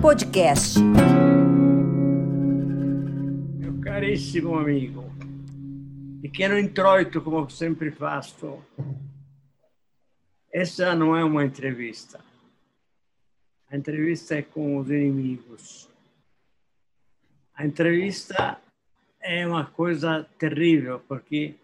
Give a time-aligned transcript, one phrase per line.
[0.00, 0.78] Podcast.
[3.58, 5.04] Meu caríssimo amigo,
[6.22, 8.62] pequeno introito, como sempre faço.
[10.52, 12.20] Essa não é uma entrevista.
[13.68, 15.88] A entrevista é com os inimigos.
[17.54, 18.60] A entrevista
[19.20, 21.56] é uma coisa terrível, porque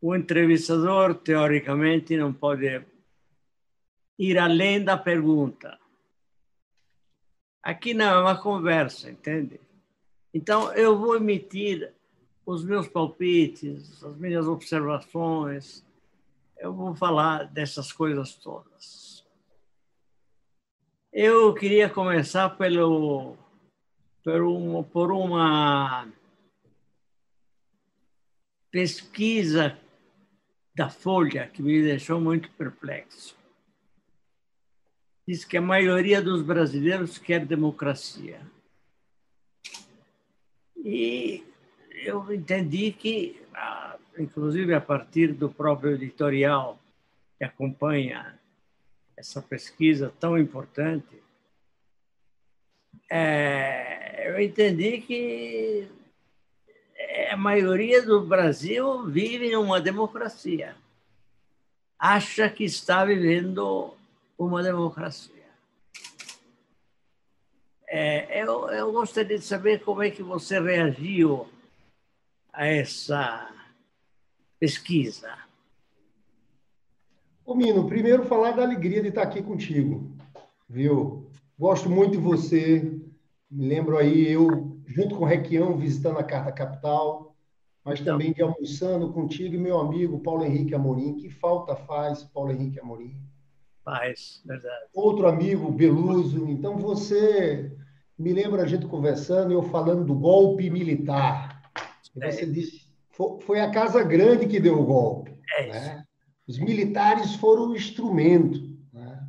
[0.00, 2.82] o entrevistador, teoricamente, não pode
[4.18, 5.79] ir além da pergunta.
[7.62, 9.60] Aqui não é uma conversa, entende?
[10.32, 11.92] Então, eu vou emitir
[12.46, 15.84] os meus palpites, as minhas observações,
[16.58, 19.26] eu vou falar dessas coisas todas.
[21.12, 23.36] Eu queria começar pelo,
[24.22, 26.08] por, uma, por uma
[28.70, 29.76] pesquisa
[30.74, 33.39] da Folha que me deixou muito perplexo.
[35.30, 38.40] Diz que a maioria dos brasileiros quer democracia.
[40.76, 41.44] E
[42.02, 43.40] eu entendi que,
[44.18, 46.80] inclusive a partir do próprio editorial
[47.38, 48.40] que acompanha
[49.16, 51.22] essa pesquisa tão importante,
[53.08, 55.88] é, eu entendi que
[57.30, 60.74] a maioria do Brasil vive uma democracia.
[61.96, 63.96] Acha que está vivendo
[64.44, 65.34] uma democracia.
[67.86, 71.46] É, eu, eu gostaria de saber como é que você reagiu
[72.52, 73.50] a essa
[74.58, 75.36] pesquisa.
[77.44, 80.10] Ô Mino, primeiro falar da alegria de estar aqui contigo,
[80.68, 81.28] viu?
[81.58, 82.98] Gosto muito de você.
[83.50, 87.34] Me lembro aí eu junto com o Requião visitando a Carta Capital,
[87.84, 88.16] mas então.
[88.16, 91.16] também de almoçando contigo e meu amigo Paulo Henrique Amorim.
[91.16, 93.29] Que falta faz Paulo Henrique Amorim?
[93.84, 94.86] Faz, verdade.
[94.94, 96.48] Outro amigo, Beluso.
[96.48, 97.76] Então você
[98.18, 101.62] me lembra a gente conversando, eu falando do golpe militar.
[102.14, 102.46] E você é.
[102.46, 102.82] disse,
[103.40, 105.34] foi a Casa Grande que deu o golpe.
[105.58, 106.04] É né?
[106.46, 108.60] Os militares foram o instrumento.
[108.92, 109.28] Né?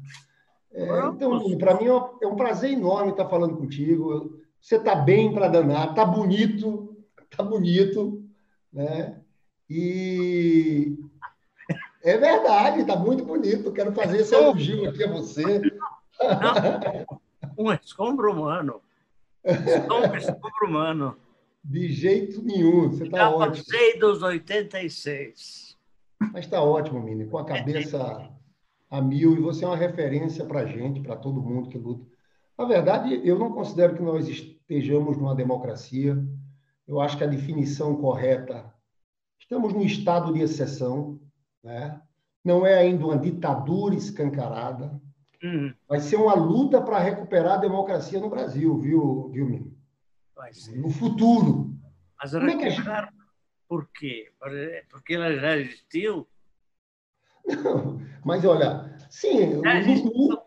[0.74, 1.86] É, então, para mim
[2.22, 4.40] é um prazer enorme estar falando contigo.
[4.60, 8.24] Você está bem para danar, está bonito, está bonito,
[8.72, 9.22] né?
[9.70, 10.98] E
[12.04, 13.72] é verdade, está muito bonito.
[13.72, 15.62] Quero fazer esse elogio aqui a você.
[17.58, 18.82] um escombro humano.
[19.46, 21.18] Um escombro humano.
[21.64, 23.56] De jeito nenhum, você está ótimo.
[23.56, 25.78] Já passei dos 86.
[26.34, 28.30] Mas está ótimo, menino, com a cabeça
[28.90, 32.06] a mil, e você é uma referência para a gente, para todo mundo que luta.
[32.58, 36.18] Na verdade, eu não considero que nós estejamos numa democracia.
[36.88, 38.72] Eu acho que a definição correta,
[39.40, 41.20] estamos num estado de exceção,
[41.64, 42.02] né?
[42.44, 45.00] não é ainda uma ditadura escancarada,
[45.44, 45.74] Uhum.
[45.88, 49.76] Vai ser uma luta para recuperar a democracia no Brasil, viu, viu Mino?
[50.76, 51.76] No futuro.
[52.20, 53.14] Mas Como recuperar é gente...
[53.68, 54.32] por quê?
[54.90, 56.28] Porque ela já existiu?
[57.48, 60.44] Não, mas olha, sim, já no,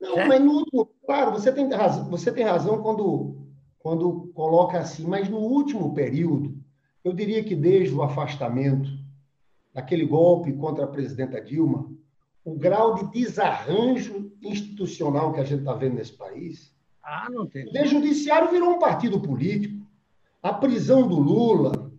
[0.00, 0.26] não, já?
[0.26, 3.48] mas no último, claro, você tem razão, você tem razão quando,
[3.80, 6.56] quando coloca assim, mas no último período,
[7.02, 8.88] eu diria que desde o afastamento,
[9.72, 11.90] daquele golpe contra a presidenta Dilma,
[12.44, 16.74] o grau de desarranjo institucional que a gente está vendo nesse país.
[17.02, 17.66] Ah, não tem.
[17.66, 19.86] O judiciário virou um partido político.
[20.42, 21.92] A prisão do Lula,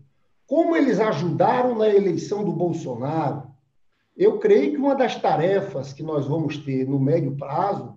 [0.50, 3.48] como eles ajudaram na eleição do Bolsonaro.
[4.18, 7.96] Eu creio que uma das tarefas que nós vamos ter no médio prazo,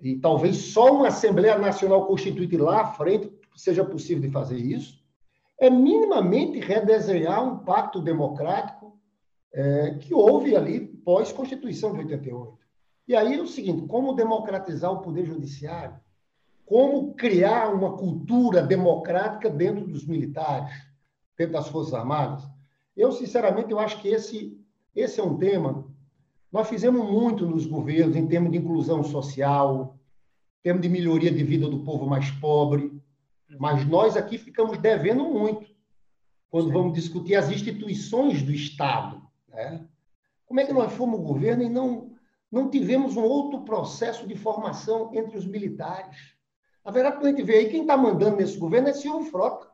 [0.00, 5.01] e talvez só uma Assembleia Nacional Constituinte lá à frente seja possível de fazer isso,
[5.62, 8.98] é minimamente redesenhar um pacto democrático
[9.54, 12.58] é, que houve ali pós-Constituição de 88.
[13.06, 15.94] E aí é o seguinte: como democratizar o Poder Judiciário?
[16.66, 20.74] Como criar uma cultura democrática dentro dos militares,
[21.38, 22.42] dentro das Forças Armadas?
[22.96, 24.60] Eu, sinceramente, eu acho que esse,
[24.96, 25.86] esse é um tema.
[26.50, 29.96] Nós fizemos muito nos governos em termos de inclusão social,
[30.58, 33.00] em termos de melhoria de vida do povo mais pobre,
[33.58, 35.66] mas nós aqui ficamos devendo muito
[36.50, 36.72] quando Sim.
[36.72, 39.22] vamos discutir as instituições do Estado.
[39.48, 39.86] Né?
[40.46, 42.14] Como é que nós fomos governo e não,
[42.50, 46.16] não tivemos um outro processo de formação entre os militares?
[46.84, 49.30] A verdade é que a gente vê aí, quem está mandando nesse governo é Silvio
[49.30, 49.70] Frota.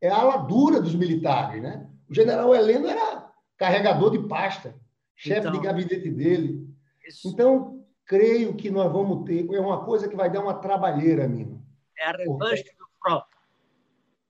[0.00, 1.86] É a ala dura dos militares, né?
[2.08, 4.74] O general Heleno era carregador de pasta,
[5.14, 6.66] chefe então, de gabinete dele.
[7.06, 7.28] Isso.
[7.28, 9.46] Então, creio que nós vamos ter.
[9.52, 11.62] É uma coisa que vai dar uma trabalheira, Mino.
[11.98, 12.64] É a revanche
[13.02, 13.36] Frota.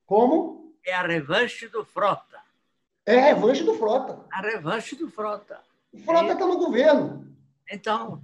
[0.07, 0.75] Como?
[0.85, 2.41] É a revanche do Frota.
[3.07, 4.25] É a revanche do Frota.
[4.33, 5.61] A revanche do Frota.
[5.93, 6.49] O Frota está é...
[6.49, 7.37] no governo.
[7.71, 8.23] Então.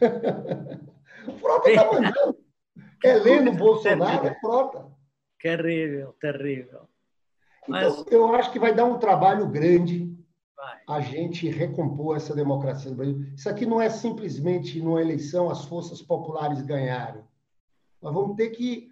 [1.40, 2.42] Frota está mandando.
[3.02, 4.86] Heleno Bolsonaro é frota.
[5.40, 6.88] Terrível, terrível.
[7.66, 7.98] Mas...
[7.98, 10.16] Então, eu acho que vai dar um trabalho grande
[10.56, 10.80] vai.
[10.88, 13.26] a gente recompor essa democracia do Brasil.
[13.34, 17.22] Isso aqui não é simplesmente numa eleição as forças populares ganharem.
[18.00, 18.91] Nós vamos ter que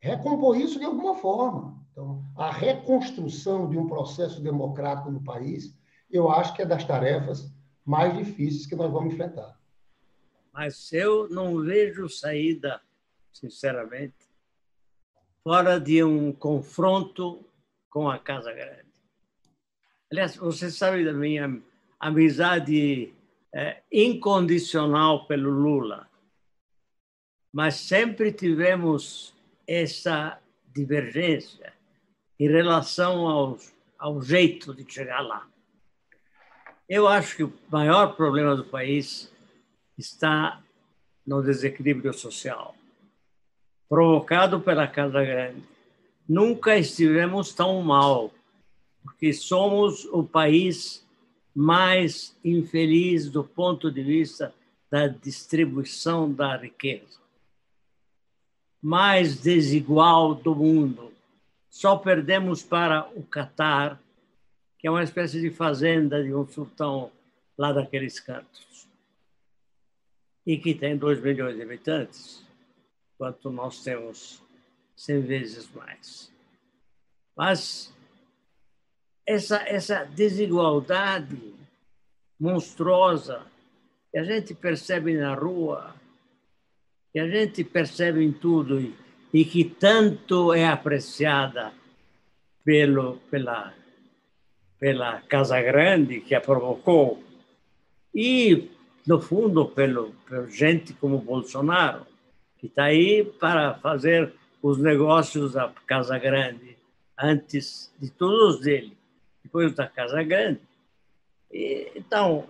[0.00, 1.76] recompor isso de alguma forma.
[1.92, 5.74] Então, a reconstrução de um processo democrático no país,
[6.10, 7.50] eu acho que é das tarefas
[7.84, 9.58] mais difíceis que nós vamos enfrentar.
[10.52, 12.80] Mas eu não vejo saída,
[13.32, 14.26] sinceramente,
[15.42, 17.44] fora de um confronto
[17.88, 18.86] com a Casa Grande.
[20.10, 21.62] Aliás, você sabe da minha
[22.00, 23.12] amizade
[23.54, 26.10] é, incondicional pelo Lula,
[27.52, 29.35] mas sempre tivemos
[29.66, 30.38] essa
[30.74, 31.72] divergência
[32.38, 33.58] em relação ao,
[33.98, 35.46] ao jeito de chegar lá.
[36.88, 39.32] Eu acho que o maior problema do país
[39.98, 40.62] está
[41.26, 42.76] no desequilíbrio social,
[43.88, 45.64] provocado pela Casa Grande.
[46.28, 48.32] Nunca estivemos tão mal,
[49.02, 51.04] porque somos o país
[51.54, 54.54] mais infeliz do ponto de vista
[54.90, 57.18] da distribuição da riqueza,
[58.86, 61.12] mais desigual do mundo
[61.68, 64.00] só perdemos para o Catar,
[64.78, 67.10] que é uma espécie de fazenda de um sultão
[67.58, 68.86] lá daqueles cantos.
[70.46, 72.46] E que tem 2 milhões de habitantes,
[73.12, 74.40] enquanto nós temos
[74.94, 76.32] 100 vezes mais.
[77.36, 77.92] Mas
[79.26, 81.54] essa, essa desigualdade
[82.38, 83.44] monstruosa
[84.12, 85.92] que a gente percebe na rua,
[87.16, 88.78] que a gente percebe em tudo,
[89.32, 91.72] e que tanto é apreciada
[92.62, 93.72] pelo, pela,
[94.78, 97.24] pela Casa Grande, que a provocou,
[98.14, 98.70] e,
[99.06, 102.06] no fundo, pelo, pelo gente como Bolsonaro,
[102.58, 106.76] que está aí para fazer os negócios da Casa Grande
[107.18, 108.94] antes de todos dele,
[109.42, 110.60] depois da Casa Grande.
[111.50, 112.46] E, então,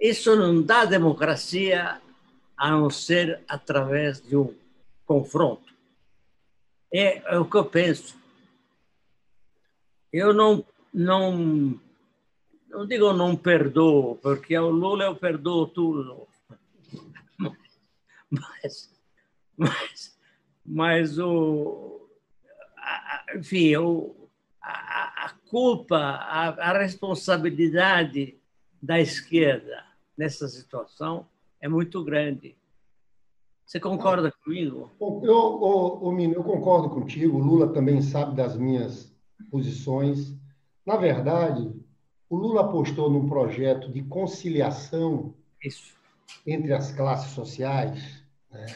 [0.00, 2.00] isso não dá democracia
[2.56, 4.54] a não ser através de um
[5.04, 5.72] confronto.
[6.92, 8.16] É, é o que eu penso.
[10.12, 11.80] Eu não, não,
[12.68, 16.28] não digo não perdoo, porque o Lula eu perdoo tudo.
[18.30, 18.90] Mas,
[19.56, 20.18] mas,
[20.66, 22.08] mas o,
[23.36, 24.28] enfim, o,
[24.60, 28.36] a, a culpa, a, a responsabilidade
[28.82, 29.84] da esquerda
[30.16, 31.28] nessa situação
[31.64, 32.54] é muito grande.
[33.64, 34.90] Você concorda comigo?
[35.00, 37.38] Eu, eu, eu, eu concordo contigo.
[37.38, 39.16] O Lula também sabe das minhas
[39.50, 40.36] posições.
[40.84, 41.74] Na verdade,
[42.28, 45.34] o Lula apostou num projeto de conciliação
[45.64, 45.94] Isso.
[46.46, 48.66] entre as classes sociais né?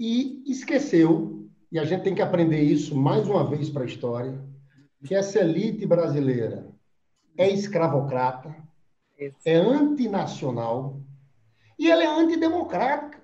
[0.00, 4.44] e esqueceu, e a gente tem que aprender isso mais uma vez para a história,
[5.04, 6.74] que essa elite brasileira
[7.36, 8.52] é escravocrata,
[9.16, 9.36] isso.
[9.44, 11.00] é antinacional
[11.78, 13.18] e ela é antidemocrática.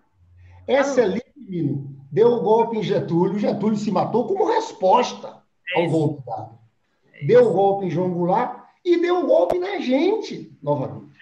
[0.67, 1.05] Essa ah.
[1.05, 5.43] elite, deu o um golpe em Getúlio, Getúlio se matou como resposta
[5.75, 6.59] ao é golpe dado.
[7.13, 10.57] É deu o um golpe em João Goulart e deu o um golpe na gente,
[10.63, 11.15] novamente.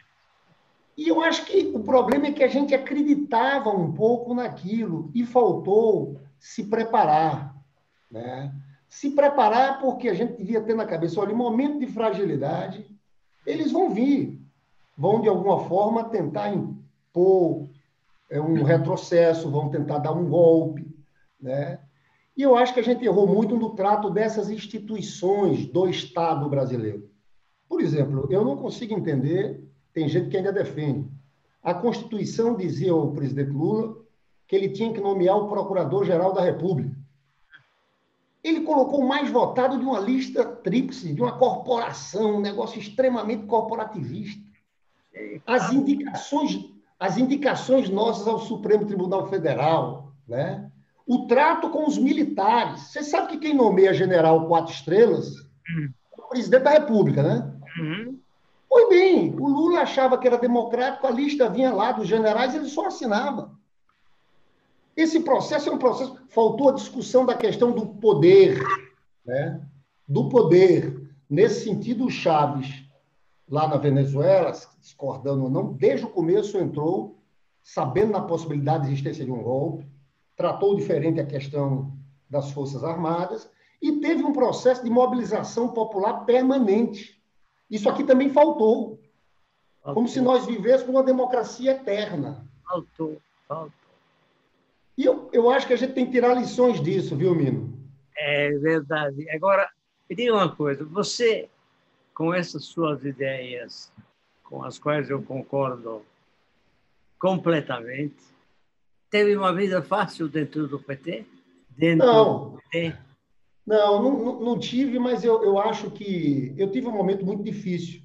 [0.97, 5.25] E eu acho que o problema é que a gente acreditava um pouco naquilo e
[5.25, 7.57] faltou se preparar.
[8.11, 8.55] Né?
[8.89, 12.87] Se preparar porque a gente devia ter na cabeça, olha, momento de fragilidade,
[13.47, 14.39] eles vão vir,
[14.97, 16.53] vão de alguma forma tentar
[17.13, 17.69] impor
[18.31, 20.91] é um retrocesso, vão tentar dar um golpe,
[21.39, 21.79] né?
[22.35, 27.11] E eu acho que a gente errou muito no trato dessas instituições do Estado brasileiro.
[27.69, 31.11] Por exemplo, eu não consigo entender, tem gente que ainda defende.
[31.63, 33.99] A Constituição dizia ao presidente Lula
[34.49, 36.97] que ele tinha que nomear o Procurador-Geral da República.
[38.43, 43.45] Ele colocou o mais votado de uma lista tríplice, de uma corporação, um negócio extremamente
[43.45, 44.43] corporativista.
[45.47, 46.73] As indicações
[47.03, 50.71] as indicações nossas ao Supremo Tribunal Federal, né?
[51.05, 52.93] o trato com os militares.
[52.93, 55.93] Você sabe que quem nomeia general quatro estrelas uhum.
[56.17, 57.53] é o presidente da República, né?
[57.77, 58.21] Uhum.
[58.69, 62.69] Pois bem, o Lula achava que era democrático, a lista vinha lá dos generais, ele
[62.69, 63.51] só assinava.
[64.97, 66.17] Esse processo é um processo.
[66.29, 68.63] Faltou a discussão da questão do poder,
[69.27, 69.61] né?
[70.07, 71.11] do poder.
[71.29, 72.82] Nesse sentido, o Chaves
[73.49, 77.19] lá na Venezuela, discordando ou não, desde o começo entrou
[77.63, 79.87] sabendo da possibilidade de existência de um golpe,
[80.37, 81.93] tratou diferente a questão
[82.29, 83.49] das Forças Armadas
[83.81, 87.21] e teve um processo de mobilização popular permanente.
[87.71, 89.01] Isso aqui também faltou.
[89.81, 89.95] faltou.
[89.95, 92.47] Como se nós vivêssemos uma democracia eterna.
[92.67, 93.21] Faltou.
[93.47, 93.73] faltou.
[94.97, 97.73] E eu, eu acho que a gente tem que tirar lições disso, viu, Mino?
[98.17, 99.29] É verdade.
[99.31, 99.69] Agora,
[100.09, 101.49] me diga uma coisa: você,
[102.23, 103.91] com essas suas ideias,
[104.45, 106.03] com as quais eu concordo
[107.19, 108.23] completamente,
[109.11, 111.27] teve uma vida fácil dentro do PT?
[111.77, 112.51] Dentro não.
[112.51, 112.97] Do PT?
[113.67, 118.03] Não, não, não tive, mas eu, eu acho que eu tive um momento muito difícil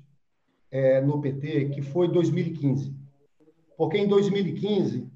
[0.72, 2.96] é, no PT, que foi 2015.
[3.78, 5.08] Porque em 2015,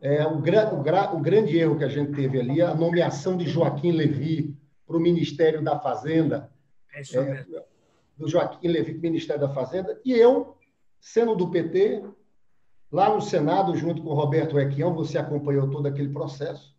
[0.00, 3.36] é, o, gra, o, gra, o grande erro que a gente teve ali, a nomeação
[3.36, 6.48] de Joaquim Levi para o Ministério da Fazenda,
[6.94, 7.44] é isso é.
[8.16, 10.56] Do Joaquim Levi o Ministério da Fazenda, e eu,
[11.00, 12.04] sendo do PT,
[12.90, 16.72] lá no Senado, junto com o Roberto Requião, você acompanhou todo aquele processo,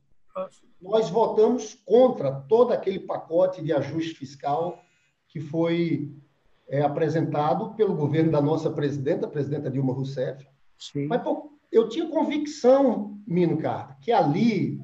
[0.82, 4.82] nós votamos contra todo aquele pacote de ajuste fiscal
[5.28, 6.12] que foi
[6.68, 10.46] é, apresentado pelo governo da nossa presidenta, a presidenta Dilma Rousseff.
[10.78, 11.08] Sim.
[11.08, 14.80] Mas pô, eu tinha convicção, Mino Carta, que ali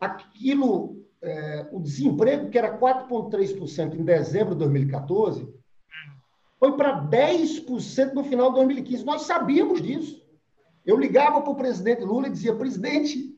[0.00, 5.48] aquilo, é, o desemprego que era 4,3% em dezembro de 2014,
[6.58, 9.04] foi para 10% no final de 2015.
[9.04, 10.22] Nós sabíamos disso.
[10.84, 13.36] Eu ligava para o presidente Lula e dizia, presidente,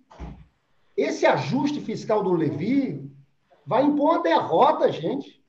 [0.97, 3.11] esse ajuste fiscal do Levi
[3.67, 5.43] vai impor uma derrota, gente.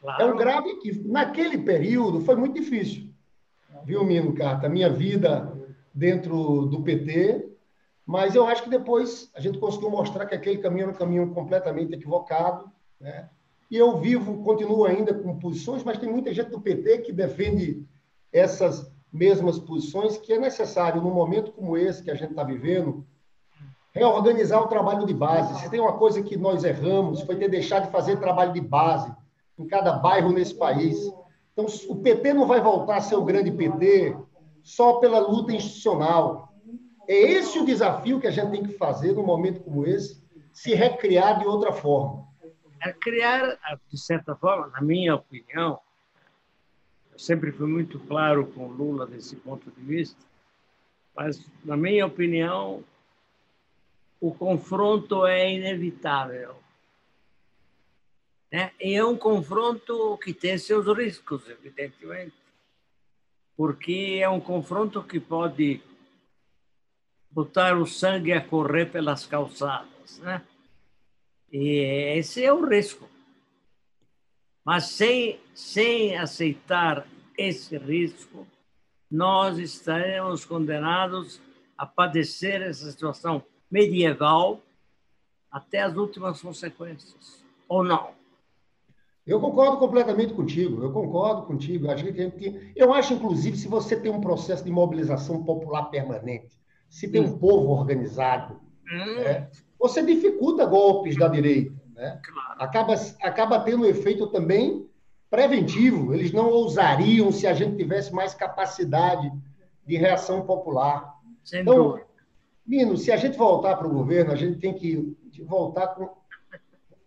[0.00, 0.22] Claro.
[0.22, 1.08] É um grave equívoco.
[1.08, 3.12] Naquele período foi muito difícil.
[3.84, 4.66] Viu, Mino Carta?
[4.66, 5.52] A minha vida
[5.94, 7.51] dentro do PT,
[8.06, 11.30] mas eu acho que depois a gente conseguiu mostrar que aquele caminho era um caminho
[11.32, 13.28] completamente equivocado, né?
[13.70, 17.86] E eu vivo, continuo ainda com posições, mas tem muita gente do PT que defende
[18.30, 23.06] essas mesmas posições, que é necessário, num momento como esse que a gente está vivendo,
[23.92, 25.58] reorganizar o trabalho de base.
[25.60, 29.10] Se tem uma coisa que nós erramos, foi ter deixado de fazer trabalho de base
[29.58, 30.98] em cada bairro nesse país.
[31.52, 34.16] Então, o PT não vai voltar a ser o grande PT
[34.62, 36.51] só pela luta institucional.
[37.12, 40.18] É esse o desafio que a gente tem que fazer num momento como esse,
[40.50, 42.26] se recriar de outra forma.
[42.80, 45.78] É criar, de certa forma, na minha opinião,
[47.12, 50.18] eu sempre fui muito claro com Lula desse ponto de vista,
[51.14, 52.82] mas, na minha opinião,
[54.18, 56.56] o confronto é inevitável.
[58.50, 58.72] Né?
[58.80, 62.32] E é um confronto que tem seus riscos, evidentemente,
[63.54, 65.82] porque é um confronto que pode
[67.32, 70.18] botar o sangue a correr pelas calçadas.
[70.20, 70.42] Né?
[71.50, 73.08] E esse é o risco.
[74.64, 78.46] Mas sem, sem aceitar esse risco,
[79.10, 81.40] nós estaremos condenados
[81.76, 84.60] a padecer essa situação medieval
[85.50, 88.12] até as últimas consequências, ou não?
[89.26, 91.86] Eu concordo completamente contigo, eu concordo contigo.
[91.86, 96.61] Eu acho, que, eu acho, inclusive, se você tem um processo de mobilização popular permanente,
[96.92, 99.14] se tem um povo organizado, hum.
[99.22, 99.48] né,
[99.80, 101.72] você dificulta golpes da direita.
[101.94, 102.20] Né?
[102.58, 104.86] Acaba, acaba tendo um efeito também
[105.30, 106.12] preventivo.
[106.12, 109.32] Eles não ousariam se a gente tivesse mais capacidade
[109.86, 111.18] de reação popular.
[111.42, 112.06] Sem então, dúvida.
[112.66, 116.10] Mino, se a gente voltar para o governo, a gente tem que voltar com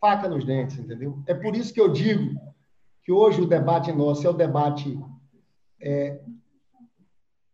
[0.02, 1.20] faca nos dentes, entendeu?
[1.28, 2.42] É por isso que eu digo
[3.04, 5.00] que hoje o debate nosso é o debate.
[5.80, 6.20] É,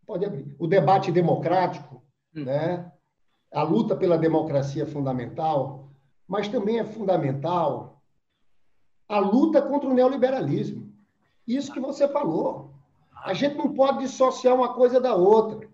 [0.07, 0.55] pode abrir.
[0.57, 2.00] O debate democrático,
[2.33, 2.91] né?
[3.51, 5.89] a luta pela democracia é fundamental,
[6.27, 8.01] mas também é fundamental
[9.07, 10.89] a luta contra o neoliberalismo.
[11.45, 12.71] Isso que você falou.
[13.25, 15.67] A gente não pode dissociar uma coisa da outra.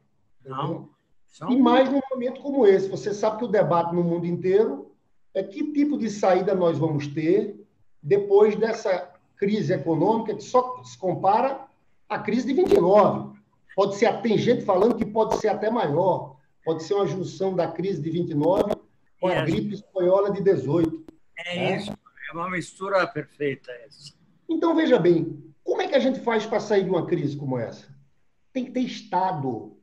[0.44, 0.90] Não.
[1.28, 1.52] São...
[1.52, 2.90] E mais num momento como esse.
[2.90, 4.92] Você sabe que o debate no mundo inteiro
[5.36, 7.64] é que tipo de saída nós vamos ter
[8.02, 11.68] depois dessa crise econômica que só se compara
[12.10, 13.38] à crise de 29.
[13.76, 16.37] Pode ser, tem gente falando que pode ser até maior.
[16.68, 18.74] Pode ser uma junção da crise de 29
[19.22, 21.06] com a gripe espanhola de 18.
[21.38, 21.78] É né?
[21.78, 21.94] isso.
[22.30, 24.12] É uma mistura perfeita essa.
[24.50, 27.58] Então, veja bem, como é que a gente faz para sair de uma crise como
[27.58, 27.88] essa?
[28.52, 29.78] Tem que ter Estado,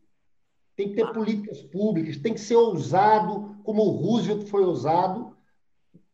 [0.77, 5.35] tem que ter políticas públicas, tem que ser ousado, como o Roosevelt foi ousado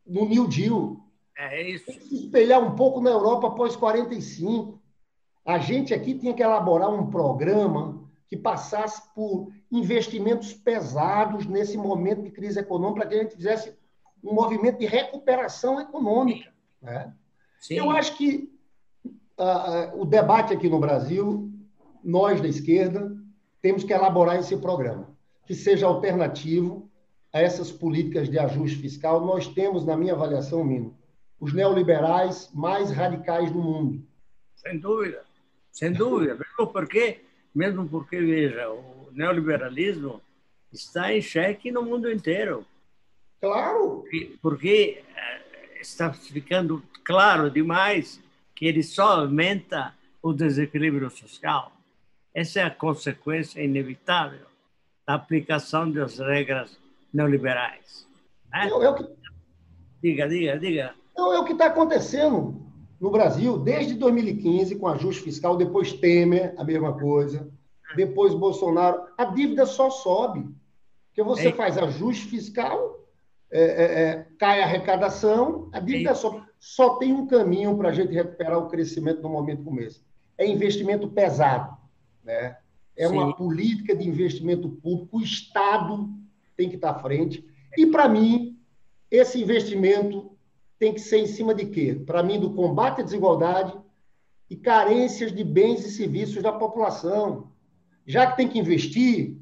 [0.07, 1.05] no New Deal.
[1.37, 1.87] É isso.
[1.87, 4.81] Tem que se espelhar um pouco na Europa após 45.
[5.45, 8.00] A gente aqui tinha que elaborar um programa
[8.31, 13.75] que passasse por investimentos pesados nesse momento de crise econômica, para que a gente fizesse
[14.23, 16.53] um movimento de recuperação econômica.
[16.81, 17.13] Né?
[17.69, 18.49] Eu acho que
[19.37, 21.51] uh, o debate aqui no Brasil,
[22.05, 23.17] nós da esquerda,
[23.61, 25.09] temos que elaborar esse programa,
[25.45, 26.89] que seja alternativo
[27.33, 29.27] a essas políticas de ajuste fiscal.
[29.27, 30.97] Nós temos, na minha avaliação, Mino,
[31.41, 34.07] os neoliberais mais radicais do mundo.
[34.55, 35.25] Sem dúvida,
[35.73, 36.35] sem dúvida.
[36.35, 40.21] Mesmo porque, mesmo porque veja, o neoliberalismo
[40.73, 42.65] está em xeque no mundo inteiro.
[43.41, 44.05] Claro.
[44.41, 48.23] Porque eh, está ficando claro demais
[48.55, 51.73] que ele só aumenta o desequilíbrio social.
[52.35, 54.47] Essa é a consequência inevitável
[55.07, 56.79] da aplicação das regras
[57.13, 58.07] neoliberais.
[58.53, 58.69] Né?
[58.69, 59.09] É, é que...
[60.03, 60.95] Diga, diga, diga.
[61.17, 62.70] Não, é o que está acontecendo
[63.01, 67.49] no Brasil desde 2015, com ajuste fiscal, depois Temer, a mesma coisa,
[67.97, 69.03] depois Bolsonaro.
[69.17, 70.47] A dívida só sobe.
[71.09, 71.53] Porque você é.
[71.53, 73.09] faz ajuste fiscal,
[73.51, 77.93] é, é, é cai a arrecadação, a dívida só, só tem um caminho para a
[77.93, 80.05] gente recuperar o crescimento no momento como esse.
[80.37, 81.77] É investimento pesado.
[82.23, 82.57] Né?
[82.97, 83.15] É Sim.
[83.15, 86.09] uma política de investimento público, o Estado
[86.57, 87.45] tem que estar à frente.
[87.77, 88.59] E, para mim,
[89.11, 90.30] esse investimento
[90.81, 91.95] tem que ser em cima de quê?
[92.07, 93.79] Para mim, do combate à desigualdade
[94.49, 97.53] e carências de bens e serviços da população.
[98.07, 99.37] Já que tem que investir,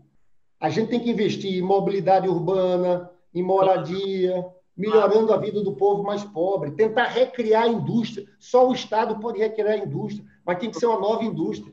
[0.60, 4.44] a gente tem que investir em mobilidade urbana, em moradia,
[4.76, 8.28] melhorando a vida do povo mais pobre, tentar recriar a indústria.
[8.40, 11.72] Só o Estado pode recriar a indústria, mas tem que ser uma nova indústria.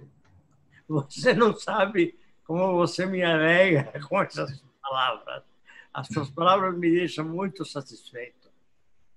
[0.88, 5.44] Você não sabe como você me alega com essas palavras.
[5.92, 8.45] As suas palavras me deixam muito satisfeito,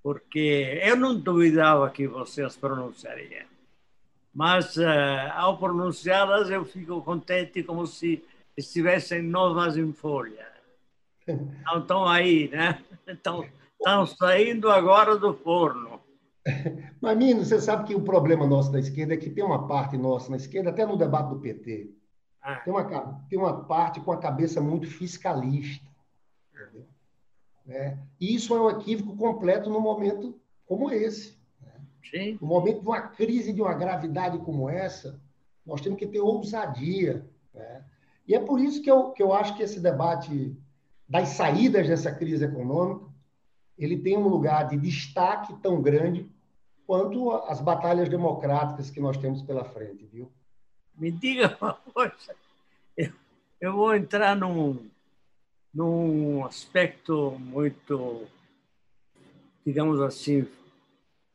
[0.03, 3.47] porque eu não duvidava que você as pronunciaria.
[4.35, 8.25] Mas, uh, ao pronunciá-las, eu fico contente como se
[8.57, 10.47] estivessem novas em folha.
[11.65, 12.83] Não estão aí, né?
[13.07, 13.45] Estão,
[13.79, 16.01] estão saindo agora do forno.
[17.01, 20.31] Mamino, você sabe que o problema nosso da esquerda é que tem uma parte nossa
[20.31, 21.91] na esquerda, até no debate do PT,
[22.41, 22.57] ah.
[22.57, 25.87] tem, uma, tem uma parte com a cabeça muito fiscalista.
[27.69, 27.99] Né?
[28.19, 31.37] E isso é um equívoco completo num momento como esse.
[31.61, 32.37] Né?
[32.41, 35.21] No momento de uma crise de uma gravidade como essa,
[35.67, 37.29] nós temos que ter ousadia.
[37.53, 37.85] Né?
[38.27, 40.57] E é por isso que eu, que eu acho que esse debate
[41.07, 43.07] das saídas dessa crise econômica
[43.79, 46.29] ele tem um lugar de destaque tão grande
[46.87, 50.33] quanto as batalhas democráticas que nós temos pela frente, viu?
[50.97, 52.35] Me diga uma coisa,
[52.97, 53.13] eu,
[53.61, 54.91] eu vou entrar num,
[55.73, 58.27] num aspecto muito,
[59.65, 60.47] digamos assim,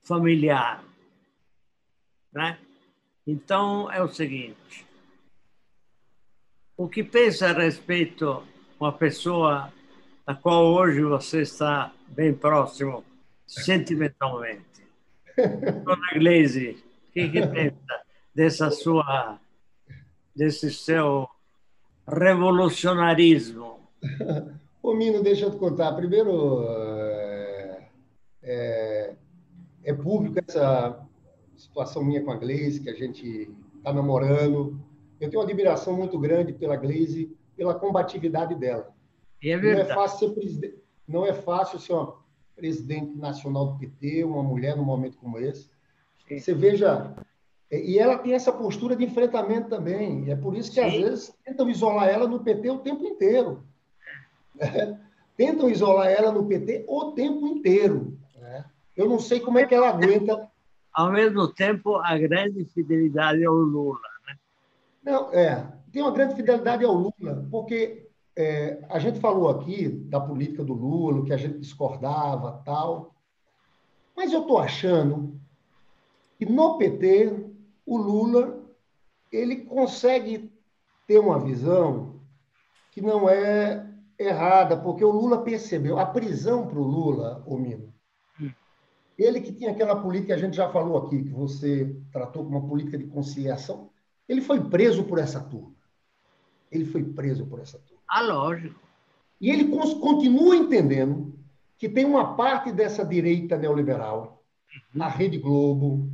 [0.03, 0.83] familiar,
[2.31, 2.57] né?
[3.25, 4.85] Então é o seguinte:
[6.75, 8.43] o que pensa a respeito
[8.79, 9.71] uma pessoa
[10.25, 13.03] da qual hoje você está bem próximo
[13.47, 14.63] sentimentalmente.
[15.83, 18.01] Dona Gleisi, o que, que pensa
[18.33, 19.39] dessa sua,
[20.35, 21.29] desse seu
[22.07, 23.72] revolucionarismo?
[24.81, 25.93] Ô, Mino, deixa eu te contar.
[25.93, 27.87] Primeiro, é,
[28.41, 29.15] é,
[29.83, 31.05] é público essa
[31.55, 34.79] situação minha com a Gleisi, que a gente está namorando.
[35.19, 38.93] Eu tenho uma admiração muito grande pela Gleisi, pela combatividade dela.
[39.43, 40.75] É não é fácil ser presidente,
[41.07, 42.23] não é fácil ser uma
[42.55, 45.69] presidente nacional do PT, uma mulher num momento como esse.
[46.27, 46.39] Sim.
[46.39, 47.13] Você veja,
[47.69, 50.29] é, e ela tem essa postura de enfrentamento também.
[50.29, 50.87] É por isso que Sim.
[50.87, 53.63] às vezes tentam isolar ela no PT o tempo inteiro.
[54.59, 54.95] É.
[55.35, 58.17] Tentam isolar ela no PT o tempo inteiro.
[58.39, 58.63] É.
[58.95, 60.47] Eu não sei como é que ela aguenta.
[60.93, 63.99] Ao mesmo tempo, a grande fidelidade ao Lula.
[64.27, 64.35] Né?
[65.03, 65.67] Não, é.
[65.91, 70.73] Tem uma grande fidelidade ao Lula, porque é, a gente falou aqui da política do
[70.73, 73.15] Lula, que a gente discordava, tal.
[74.15, 75.39] Mas eu estou achando
[76.37, 77.45] que no PT
[77.85, 78.63] o Lula
[79.31, 80.51] ele consegue
[81.07, 82.19] ter uma visão
[82.91, 87.93] que não é errada, porque o Lula percebeu a prisão para o Lula, o Mino.
[88.39, 88.51] Hum.
[89.17, 92.67] Ele que tinha aquela política a gente já falou aqui, que você tratou como uma
[92.67, 93.89] política de conciliação,
[94.27, 95.73] ele foi preso por essa turma.
[96.71, 98.01] Ele foi preso por essa turma.
[98.07, 98.79] Ah, lógico.
[99.39, 101.33] E ele continua entendendo
[101.77, 104.41] que tem uma parte dessa direita neoliberal,
[104.95, 105.03] uhum.
[105.03, 106.09] a Rede Globo,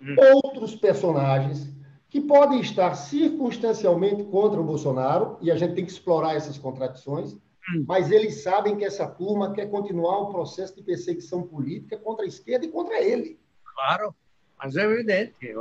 [0.00, 0.16] uhum.
[0.44, 1.68] outros personagens
[2.10, 7.34] que podem estar circunstancialmente contra o Bolsonaro, e a gente tem que explorar essas contradições,
[7.34, 7.84] uhum.
[7.86, 12.28] mas eles sabem que essa turma quer continuar o processo de perseguição política contra a
[12.28, 13.38] esquerda e contra ele.
[13.62, 14.12] Claro,
[14.58, 15.54] mas é evidente.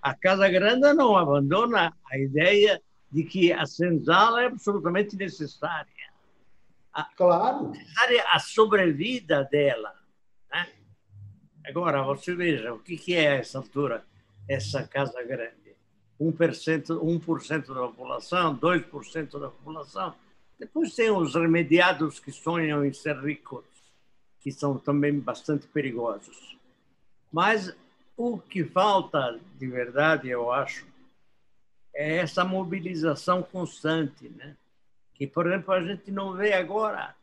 [0.00, 5.90] A Casa Grande não abandona a ideia de que a senzala é absolutamente necessária.
[6.92, 7.70] A, claro.
[7.70, 9.92] Necessária a sobrevida dela.
[10.52, 10.68] Né?
[11.66, 14.04] Agora, você veja, o que é essa altura
[14.48, 15.65] essa casa grande?
[16.20, 20.14] 1%, 1 da população, 2% da população.
[20.58, 23.64] Depois tem os remediados que sonham em ser ricos,
[24.40, 26.56] que são também bastante perigosos.
[27.30, 27.76] Mas
[28.16, 30.86] o que falta de verdade, eu acho,
[31.94, 34.56] é essa mobilização constante, né?
[35.16, 37.14] que, por exemplo, a gente não vê agora.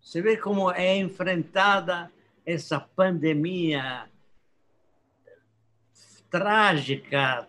[0.00, 2.10] Você vê como é enfrentada
[2.44, 4.08] essa pandemia
[6.30, 7.46] trágica,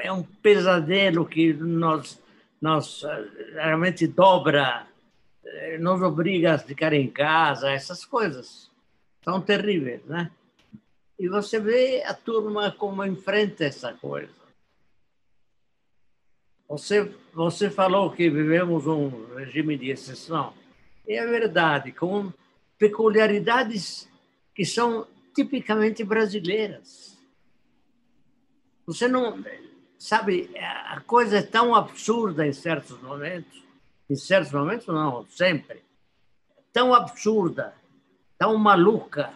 [0.00, 2.20] é um pesadelo que nos,
[2.60, 3.04] nos
[3.54, 4.86] realmente dobra,
[5.44, 8.70] eh, nos obriga a ficar em casa, essas coisas
[9.24, 10.30] são terríveis, né?
[11.18, 14.36] E você vê a turma como enfrenta essa coisa.
[16.68, 20.52] Você, você falou que vivemos um regime de exceção.
[21.08, 22.32] É verdade, com
[22.78, 24.08] peculiaridades
[24.54, 27.15] que são tipicamente brasileiras.
[28.86, 29.44] Você não.
[29.98, 33.62] Sabe, a coisa é tão absurda em certos momentos,
[34.10, 35.82] em certos momentos, não, sempre.
[36.70, 37.74] Tão absurda,
[38.38, 39.32] tão maluca,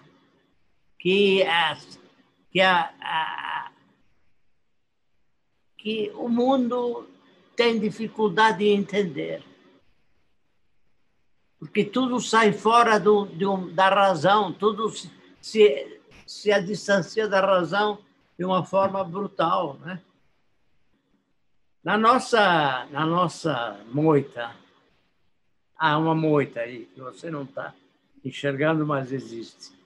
[0.98, 1.78] que, a,
[2.52, 3.72] que, a, a,
[5.78, 7.08] que o mundo
[7.56, 9.42] tem dificuldade de entender.
[11.58, 14.92] Porque tudo sai fora do, do da razão, tudo
[15.40, 17.98] se, se a distancia da razão
[18.40, 19.74] de uma forma brutal.
[19.80, 20.00] Né?
[21.84, 24.56] Na, nossa, na nossa moita,
[25.76, 27.74] há uma moita aí que você não está
[28.24, 29.78] enxergando, mas existe.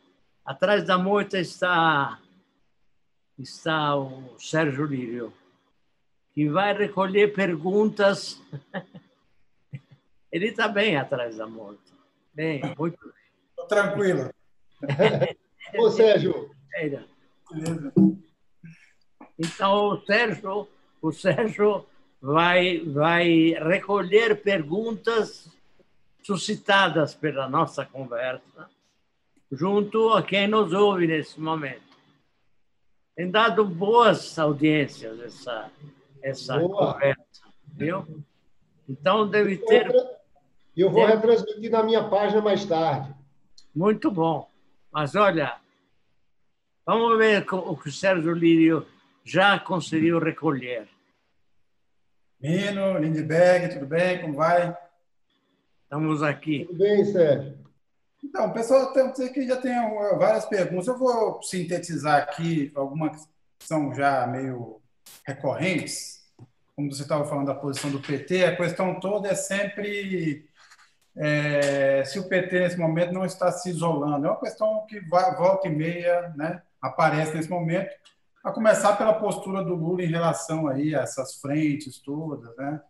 [0.44, 2.20] Atrás da moita está,
[3.36, 5.34] está o Sérgio Lírio,
[6.32, 8.40] que vai recolher perguntas.
[10.30, 11.92] Ele está bem atrás da moita.
[12.32, 13.66] Bem, muito bem.
[13.66, 14.32] Tranquilo.
[15.76, 16.54] Ô, Sérgio.
[19.38, 20.68] Então, o Sérgio,
[21.02, 21.86] o Sérgio
[22.20, 25.50] vai, vai recolher perguntas
[26.22, 28.68] suscitadas pela nossa conversa
[29.52, 31.82] junto a quem nos ouve nesse momento.
[33.14, 35.70] Tem dado boas audiências essa,
[36.22, 37.44] essa conversa,
[37.74, 38.24] viu?
[38.88, 39.94] Então deve ter.
[40.76, 41.14] Eu vou deve...
[41.14, 43.14] retransmitir na minha página mais tarde.
[43.74, 44.48] Muito bom.
[44.90, 45.56] Mas olha,
[46.84, 48.86] vamos ver o que o Sérgio Lírio
[49.24, 50.86] já conseguiu recolher.
[52.40, 54.20] Mino, Lindbergh, tudo bem?
[54.20, 54.76] Como vai?
[55.84, 56.66] Estamos aqui.
[56.66, 57.58] Tudo bem, Sérgio?
[58.22, 59.72] Então, pessoal, tem que já tem
[60.18, 60.86] várias perguntas.
[60.86, 63.26] Eu vou sintetizar aqui algumas
[63.58, 64.80] que são já meio
[65.26, 66.22] recorrentes.
[66.76, 70.48] Como você estava falando da posição do PT, a questão toda é sempre
[71.16, 74.26] é, se o PT nesse momento não está se isolando.
[74.26, 77.90] É uma questão que vai, volta e meia né, aparece nesse momento,
[78.44, 82.82] a começar pela postura do Lula em relação aí a essas frentes todas, né?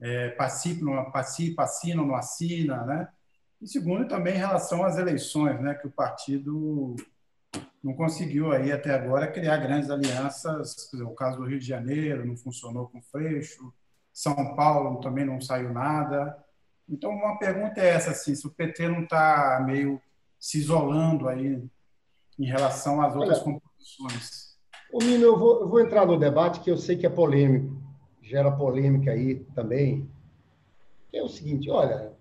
[0.00, 3.08] É, participa, não participa, assina ou não assina, né?
[3.62, 6.94] E segundo, também em relação às eleições, né, que o partido
[7.82, 10.92] não conseguiu aí até agora criar grandes alianças.
[10.92, 13.72] o caso do Rio de Janeiro não funcionou com Freixo,
[14.12, 16.36] São Paulo também não saiu nada.
[16.88, 20.00] Então, uma pergunta é essa, assim, se o PT não está meio
[20.38, 21.60] se isolando aí
[22.38, 24.47] em relação às outras Olha, composições.
[24.92, 27.76] O Mino, eu vou, eu vou entrar no debate que eu sei que é polêmico,
[28.22, 30.08] gera polêmica aí também.
[31.10, 32.16] Que é o seguinte, olha,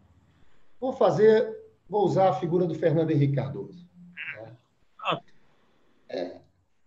[0.79, 1.57] Vou fazer,
[1.89, 3.85] vou usar a figura do Fernando Henrique Cardoso.
[4.35, 5.21] Né?
[6.09, 6.37] É,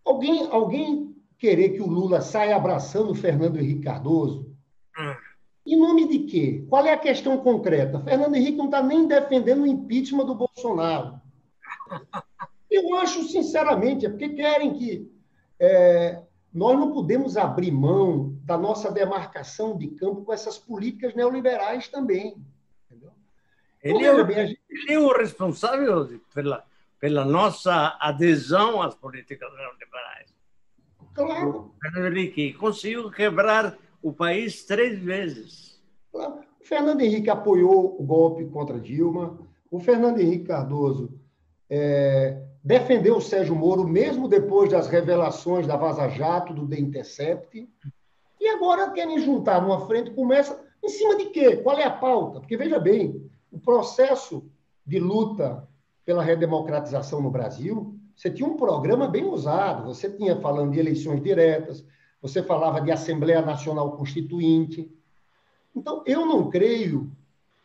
[0.05, 4.49] alguém, alguém querer que o Lula saia abraçando o Fernando Henrique Cardoso?
[5.67, 6.65] Em nome de quê?
[6.69, 8.01] Qual é a questão concreta?
[8.01, 11.21] Fernando Henrique não está nem defendendo o impeachment do Bolsonaro.
[12.71, 15.11] Eu acho, sinceramente, é porque querem que.
[15.61, 21.89] É, nós não podemos abrir mão da nossa demarcação de campo com essas políticas neoliberais
[21.89, 22.37] também.
[23.83, 26.65] Ele é, o, ele é o responsável pela,
[26.99, 30.35] pela nossa adesão às políticas neoliberais.
[31.15, 31.75] Claro.
[31.81, 35.81] Fernando Henrique conseguiu quebrar o país três vezes.
[36.13, 36.41] Claro.
[36.61, 39.39] O Fernando Henrique apoiou o golpe contra Dilma.
[39.71, 41.19] O Fernando Henrique Cardoso
[41.69, 47.69] é, defendeu o Sérgio Moro, mesmo depois das revelações da Vaza Jato, do The Intercept.
[48.41, 50.61] E agora querem juntar numa frente, começa.
[50.83, 51.57] Em cima de quê?
[51.59, 52.41] Qual é a pauta?
[52.41, 54.51] Porque, veja bem, o processo
[54.87, 55.69] de luta
[56.05, 61.23] pela redemocratização no Brasil, você tinha um programa bem usado, você tinha falando de eleições
[61.23, 61.85] diretas,
[62.21, 64.91] você falava de Assembleia Nacional Constituinte.
[65.75, 67.11] Então, eu não creio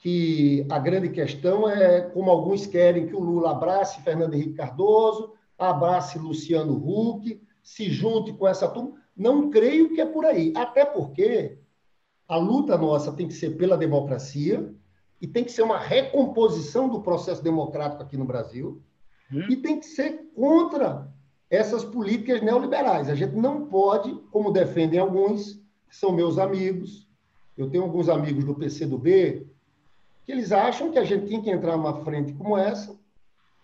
[0.05, 5.33] que a grande questão é, como alguns querem, que o Lula abrace Fernando Henrique Cardoso,
[5.57, 9.01] abrace Luciano Huck, se junte com essa turma.
[9.17, 10.53] Não creio que é por aí.
[10.55, 11.57] Até porque
[12.27, 14.71] a luta nossa tem que ser pela democracia,
[15.19, 18.83] e tem que ser uma recomposição do processo democrático aqui no Brasil
[19.33, 19.47] hum.
[19.49, 21.11] e tem que ser contra
[21.49, 23.09] essas políticas neoliberais.
[23.09, 25.53] A gente não pode, como defendem alguns,
[25.89, 27.09] que são meus amigos,
[27.57, 29.54] Eu tenho alguns amigos do PCdoB
[30.25, 32.97] que eles acham que a gente tem que entrar numa frente como essa,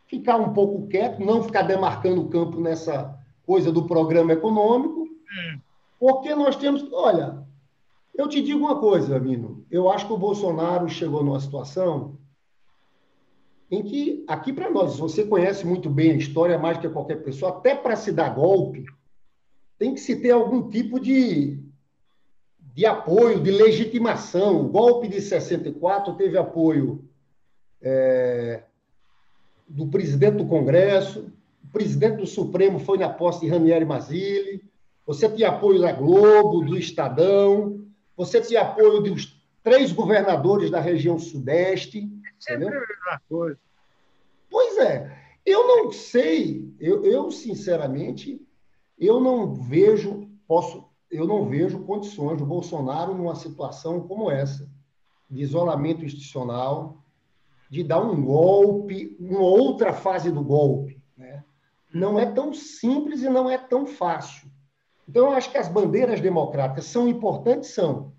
[0.05, 5.59] ficar um pouco quieto, não ficar demarcando o campo nessa coisa do programa econômico, hum.
[5.99, 6.87] porque nós temos.
[6.93, 7.43] Olha,
[8.13, 9.65] eu te digo uma coisa, Mino.
[9.71, 12.17] Eu acho que o Bolsonaro chegou numa situação
[13.71, 17.51] em que, aqui para nós, você conhece muito bem a história mais que qualquer pessoa,
[17.51, 18.85] até para se dar golpe,
[19.79, 21.57] tem que se ter algum tipo de,
[22.73, 24.61] de apoio, de legitimação.
[24.61, 27.03] O golpe de 64 teve apoio
[27.81, 28.63] é,
[29.67, 31.31] do presidente do Congresso,
[31.63, 34.61] o presidente do Supremo foi na posse de Ranieri Mazzilli,
[35.05, 37.81] você tinha apoio da Globo, do Estadão,
[38.15, 42.09] você tinha apoio dos três governadores da região Sudeste.
[42.39, 43.59] Sempre a mesma coisa.
[44.49, 45.17] Pois é.
[45.45, 48.39] Eu não sei, eu, eu sinceramente,
[48.99, 54.69] eu não vejo, posso, eu não vejo condições do Bolsonaro numa situação como essa,
[55.29, 57.03] de isolamento institucional,
[57.69, 61.01] de dar um golpe, uma outra fase do golpe.
[61.17, 61.43] Né?
[61.93, 64.49] Não é tão simples e não é tão fácil.
[65.07, 68.13] Então, eu acho que as bandeiras democráticas são importantes, são.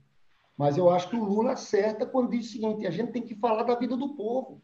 [0.57, 3.35] Mas eu acho que o Lula acerta quando diz o seguinte: a gente tem que
[3.35, 4.61] falar da vida do povo.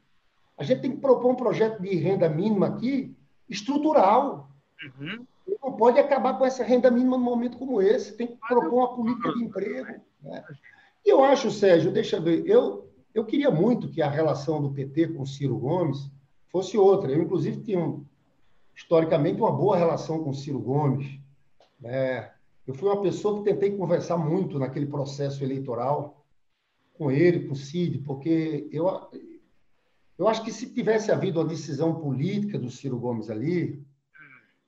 [0.57, 3.17] A gente tem que propor um projeto de renda mínima aqui,
[3.49, 4.51] estrutural.
[4.99, 5.27] Uhum.
[5.79, 8.17] Pode acabar com essa renda mínima num momento como esse.
[8.17, 10.01] Tem que propor uma política de emprego.
[10.21, 10.45] Né?
[11.07, 14.73] E eu acho, Sérgio, deixa eu ver, eu, eu queria muito que a relação do
[14.73, 16.11] PT com Ciro Gomes
[16.51, 17.13] fosse outra.
[17.13, 17.97] Eu, inclusive, tinha,
[18.75, 21.07] historicamente, uma boa relação com Ciro Gomes.
[21.81, 22.29] Né?
[22.67, 26.25] Eu fui uma pessoa que tentei conversar muito naquele processo eleitoral
[26.95, 28.89] com ele, com o Cid, porque eu,
[30.19, 33.81] eu acho que se tivesse havido a decisão política do Ciro Gomes ali,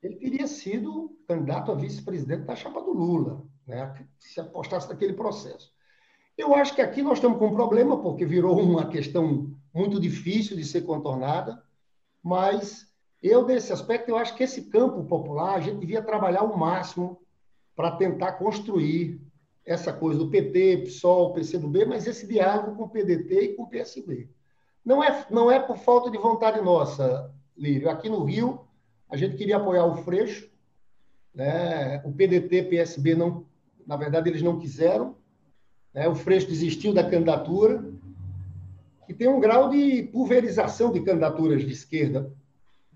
[0.02, 4.06] ele teria sido candidato a vice-presidente da chapa do Lula, né?
[4.18, 5.72] se apostasse naquele processo.
[6.36, 10.56] Eu acho que aqui nós estamos com um problema, porque virou uma questão muito difícil
[10.56, 11.62] de ser contornada,
[12.22, 12.90] mas
[13.22, 17.20] eu, nesse aspecto, eu acho que esse campo popular, a gente devia trabalhar o máximo
[17.76, 19.20] para tentar construir
[19.64, 23.68] essa coisa do PT, PSOL, PCdoB, mas esse diálogo com o PDT e com o
[23.68, 24.30] PSB.
[24.82, 27.90] Não é, não é por falta de vontade nossa, Lírio.
[27.90, 28.60] Aqui no Rio,
[29.10, 30.48] a gente queria apoiar o Freixo,
[31.34, 32.00] né?
[32.04, 33.44] o PDT, PSB, não,
[33.86, 35.16] na verdade, eles não quiseram,
[35.92, 36.08] né?
[36.08, 37.84] O Freixo desistiu da candidatura
[39.08, 42.32] e tem um grau de pulverização de candidaturas de esquerda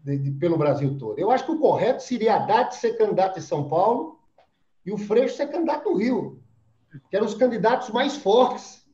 [0.05, 1.18] de, de, pelo Brasil todo.
[1.18, 4.20] Eu acho que o correto seria Haddad ser candidato em São Paulo
[4.87, 6.42] e o Freixo ser candidato no Rio,
[7.11, 8.85] que eram os candidatos mais fortes.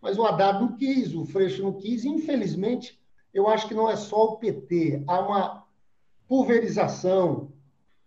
[0.00, 3.00] Mas o Haddad não quis, o Freixo não quis, e infelizmente
[3.32, 5.66] eu acho que não é só o PT, há uma
[6.30, 7.52] pulverização,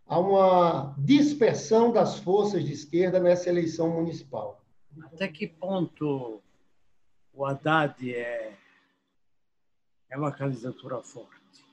[0.07, 4.63] há uma dispersão das forças de esquerda nessa eleição municipal.
[5.03, 6.41] Até que ponto
[7.33, 8.53] o Haddad é,
[10.09, 11.65] é uma candidatura forte?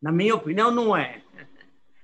[0.00, 1.20] Na minha opinião, não é.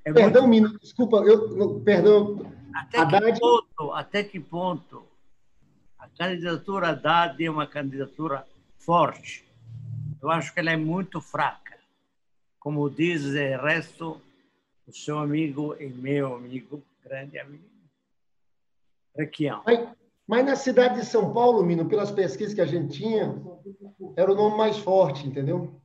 [0.04, 0.68] é perdão, muito...
[0.68, 2.52] Mina, desculpa, eu, perdão.
[2.74, 3.34] Até, Haddad...
[3.34, 5.06] que ponto, até que ponto
[5.96, 8.44] a candidatura Haddad é uma candidatura
[8.78, 9.46] forte?
[10.20, 11.65] Eu acho que ela é muito fraca.
[12.66, 13.32] Como diz o
[13.64, 14.20] resto,
[14.88, 17.62] o seu amigo e meu amigo, grande amigo,
[19.16, 19.62] Requião.
[19.64, 19.88] Mas,
[20.26, 23.40] mas na cidade de São Paulo, Mino, pelas pesquisas que a gente tinha,
[24.16, 25.80] era o nome mais forte, entendeu?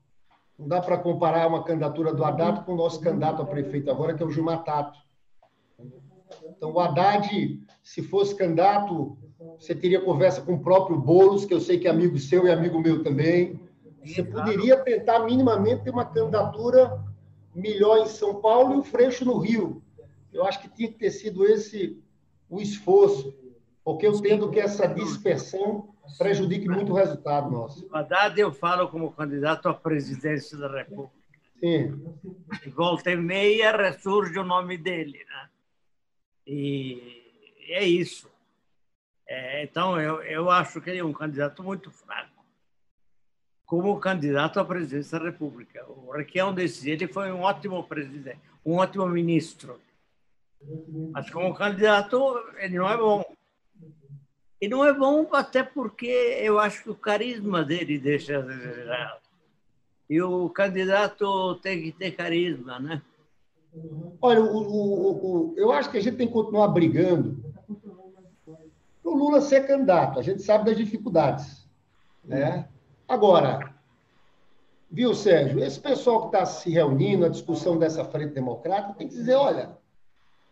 [0.58, 4.15] Não dá para comparar uma candidatura do Haddad com o nosso candidato a prefeito agora,
[4.15, 4.98] que é o Gilmar Tato.
[6.46, 9.15] Então, o Haddad, se fosse candidato,
[9.60, 12.52] você teria conversa com o próprio Boulos, que eu sei que é amigo seu e
[12.52, 13.60] amigo meu também.
[14.03, 17.03] Você poderia tentar minimamente ter uma candidatura
[17.53, 19.81] melhor em São Paulo e o Freixo no Rio.
[20.31, 22.01] Eu acho que tinha que ter sido esse
[22.49, 23.33] o esforço,
[23.83, 27.87] porque eu entendo que essa dispersão prejudique muito o resultado nosso.
[27.91, 31.21] Haddad eu falo como candidato à presidência da República.
[31.59, 32.03] Sim.
[32.75, 35.49] Volta e meia ressurge o nome dele, né?
[36.45, 37.21] E
[37.69, 38.29] é isso.
[39.27, 42.31] É, então, eu, eu acho que ele é um candidato muito fraco.
[43.71, 45.86] Como candidato à presidência da República.
[45.88, 46.53] O Requião
[46.84, 49.79] ele foi um ótimo presidente, um ótimo ministro
[51.12, 52.17] mas como candidato,
[52.57, 53.23] ele não é bom.
[54.60, 56.05] E não é bom até porque
[56.39, 59.19] eu acho que o carisma dele deixa a desejar.
[60.10, 63.01] E o candidato tem que ter carisma, né?
[64.21, 67.41] Olha, o, o, o, eu acho que a gente tem que continuar brigando
[69.01, 70.19] para o Lula ser candidato.
[70.19, 71.65] A gente sabe das dificuldades.
[72.23, 72.67] Né?
[73.12, 73.76] Agora,
[74.89, 79.13] viu, Sérgio, esse pessoal que está se reunindo, a discussão dessa frente democrática, tem que
[79.13, 79.78] dizer, olha,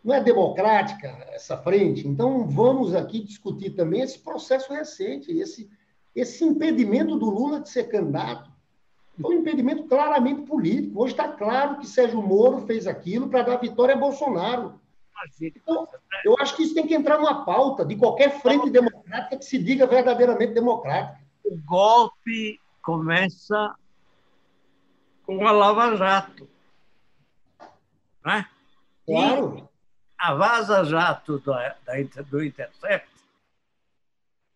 [0.03, 2.05] não é democrática essa frente?
[2.05, 5.69] Então, vamos aqui discutir também esse processo recente, esse,
[6.13, 8.51] esse impedimento do Lula de ser candidato.
[9.21, 11.01] Foi um impedimento claramente político.
[11.01, 14.81] Hoje está claro que Sérgio Moro fez aquilo para dar vitória a Bolsonaro.
[15.41, 15.87] Então,
[16.25, 19.57] eu acho que isso tem que entrar numa pauta de qualquer frente democrática que se
[19.57, 21.28] diga verdadeiramente democrática.
[21.49, 23.75] O golpe começa
[25.23, 26.47] com a Lava Jato.
[28.23, 28.47] Né?
[29.03, 29.57] Claro.
[29.57, 29.63] E
[30.15, 31.53] a Vaza Jato do,
[32.29, 33.09] do Intercept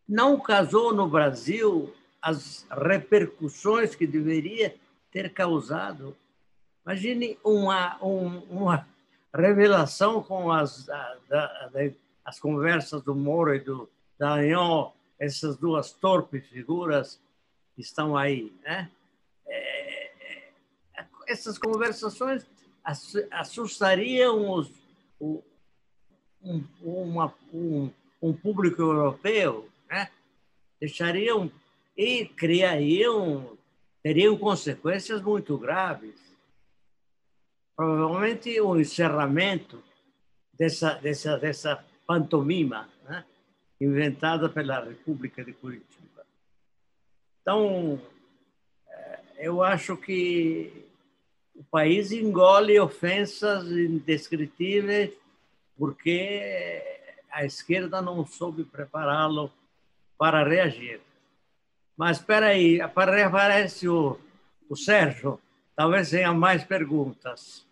[0.08, 4.76] não casou no Brasil as repercussões que deveria
[5.12, 6.16] ter causado.
[6.86, 8.88] Imagine uma, um, uma
[9.34, 11.70] revelação com as, a, da,
[12.24, 17.20] as conversas do Moro e do Dallagnol, essas duas torpes figuras
[17.78, 18.54] estão aí.
[18.64, 18.92] Né?
[19.48, 22.46] É, é essas conversações
[23.32, 24.70] assustariam os,
[25.20, 25.42] o,
[26.44, 27.90] um, uma, um,
[28.22, 30.10] um público europeu, né?
[30.80, 31.50] deixariam
[31.96, 33.58] e criariam,
[34.02, 36.22] teriam consequências muito graves.
[37.78, 39.82] Provavelmente o encerramento
[40.54, 42.90] dessa, dessa, dessa pantomima?
[43.84, 46.26] Inventada pela República de Curitiba.
[47.42, 48.02] Então,
[48.90, 50.86] eh, eu acho que
[51.56, 55.12] o país engole ofensas indescritíveis
[55.78, 56.82] porque
[57.32, 59.52] a esquerda não soube prepará-lo
[60.18, 61.02] para reagir.
[61.98, 64.20] Mas espera aí, aparece o,
[64.70, 65.40] o Sérgio,
[65.76, 67.66] talvez tenha mais perguntas.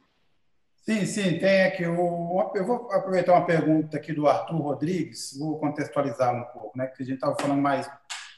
[0.82, 1.86] Sim, sim, tem aqui.
[1.86, 6.88] O, eu vou aproveitar uma pergunta aqui do Arthur Rodrigues, vou contextualizar um pouco, né?
[6.88, 7.89] Que a gente estava falando mais,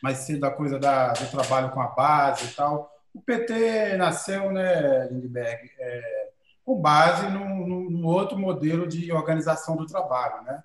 [0.01, 2.91] mais cedo da coisa da, do trabalho com a base e tal.
[3.13, 6.29] O PT nasceu, né, Lindbergh, é,
[6.65, 10.63] com base num, outro modelo de organização do trabalho, né?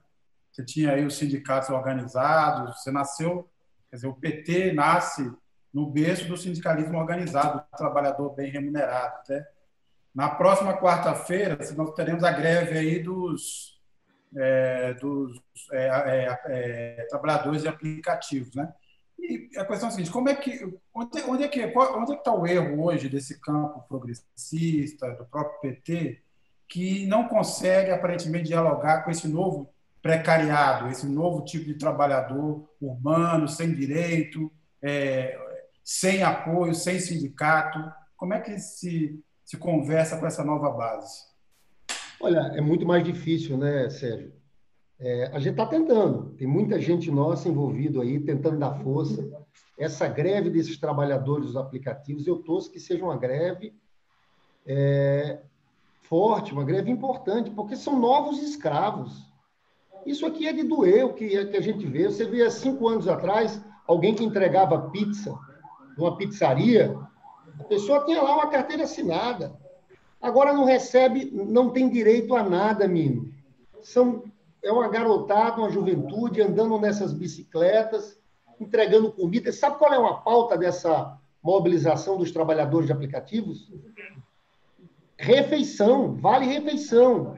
[0.50, 3.48] Você tinha aí os sindicatos organizados, você nasceu,
[3.88, 5.30] quer dizer, o PT nasce
[5.72, 9.46] no berço do sindicalismo organizado, do trabalhador bem remunerado, até.
[10.14, 13.78] Na próxima quarta-feira, nós teremos a greve aí dos,
[14.36, 15.40] é, dos
[15.72, 18.72] é, é, é trabalhadores de aplicativos, né?
[19.18, 22.14] E a questão é a seguinte: como é que, onde, onde é que onde é
[22.14, 26.22] que está o erro hoje desse campo progressista do próprio PT
[26.68, 33.48] que não consegue aparentemente dialogar com esse novo precariado, esse novo tipo de trabalhador urbano,
[33.48, 35.36] sem direito, é,
[35.82, 37.78] sem apoio, sem sindicato?
[38.16, 39.18] Como é que se,
[39.48, 41.22] se conversa com essa nova base?
[42.20, 44.30] Olha, é muito mais difícil, né, Sérgio?
[45.00, 49.26] É, a gente está tentando, tem muita gente nossa envolvida aí, tentando dar força.
[49.78, 53.74] Essa greve desses trabalhadores dos aplicativos, eu torço que seja uma greve
[54.66, 55.40] é,
[56.02, 59.32] forte, uma greve importante, porque são novos escravos.
[60.04, 62.04] Isso aqui é de doer o que, que a gente vê.
[62.04, 65.34] Você vê há cinco anos atrás, alguém que entregava pizza
[65.96, 66.94] numa pizzaria,
[67.58, 69.52] a pessoa tinha lá uma carteira assinada.
[70.20, 73.32] Agora não recebe, não tem direito a nada, mínimo.
[73.82, 74.24] São
[74.62, 78.18] é uma garotada, uma juventude andando nessas bicicletas,
[78.60, 79.52] entregando comida.
[79.52, 83.70] Sabe qual é uma pauta dessa mobilização dos trabalhadores de aplicativos?
[85.16, 87.36] Refeição, vale refeição.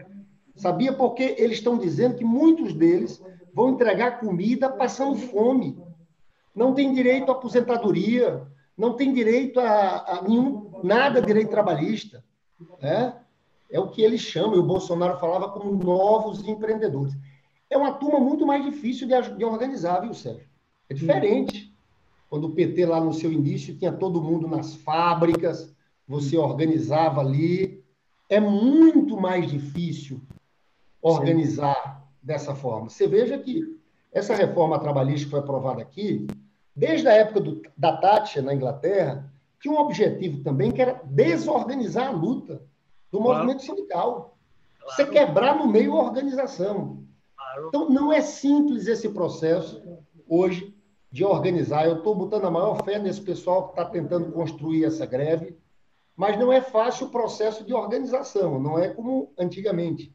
[0.57, 5.79] Sabia porque eles estão dizendo que muitos deles vão entregar comida passando fome.
[6.55, 8.47] Não tem direito à aposentadoria,
[8.81, 12.25] não tem direito a, a nenhum, nada direito trabalhista.
[12.81, 13.15] Né?
[13.71, 17.17] é o que eles chamam, e o Bolsonaro falava como novos empreendedores.
[17.71, 20.49] É uma turma muito mais difícil de, de organizar, viu, Sérgio?
[20.89, 21.73] É diferente.
[22.29, 25.73] Quando o PT, lá no seu início, tinha todo mundo nas fábricas,
[26.07, 27.85] você organizava ali.
[28.29, 30.21] É muito mais difícil
[31.01, 32.27] organizar Sim.
[32.27, 32.89] dessa forma.
[32.89, 33.79] Você veja que
[34.13, 36.27] essa reforma trabalhista que foi aprovada aqui,
[36.75, 39.31] desde a época do, da Thatcher na Inglaterra,
[39.61, 42.63] tinha um objetivo também que era desorganizar a luta
[43.11, 43.39] do claro.
[43.39, 44.39] movimento sindical.
[44.79, 44.97] Claro.
[44.97, 47.05] Você quebrar no meio a organização.
[47.37, 47.69] Claro.
[47.69, 49.83] Então, não é simples esse processo
[50.29, 50.75] hoje
[51.11, 51.87] de organizar.
[51.87, 55.59] Eu estou botando a maior fé nesse pessoal que está tentando construir essa greve,
[56.17, 60.15] mas não é fácil o processo de organização, não é como antigamente.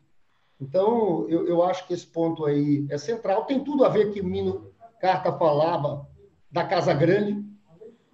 [0.59, 3.45] Então, eu, eu acho que esse ponto aí é central.
[3.45, 6.07] Tem tudo a ver que o Mino Carta falava
[6.55, 7.43] da Casa Grande,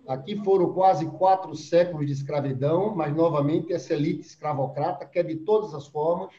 [0.07, 5.75] Aqui foram quase quatro séculos de escravidão, mas novamente essa elite escravocrata quer de todas
[5.75, 6.33] as formas